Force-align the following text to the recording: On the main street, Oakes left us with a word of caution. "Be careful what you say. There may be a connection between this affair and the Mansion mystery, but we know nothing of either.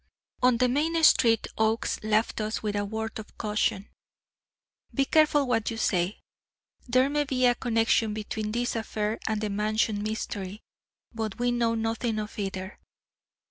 On 0.41 0.57
the 0.57 0.67
main 0.67 1.03
street, 1.03 1.45
Oakes 1.59 2.03
left 2.03 2.41
us 2.41 2.63
with 2.63 2.75
a 2.75 2.85
word 2.85 3.19
of 3.19 3.37
caution. 3.37 3.87
"Be 4.91 5.05
careful 5.05 5.45
what 5.45 5.69
you 5.69 5.77
say. 5.77 6.21
There 6.87 7.07
may 7.07 7.23
be 7.23 7.45
a 7.45 7.53
connection 7.53 8.11
between 8.11 8.51
this 8.51 8.75
affair 8.75 9.19
and 9.27 9.41
the 9.41 9.51
Mansion 9.51 10.01
mystery, 10.01 10.61
but 11.13 11.37
we 11.37 11.51
know 11.51 11.75
nothing 11.75 12.17
of 12.17 12.39
either. 12.39 12.79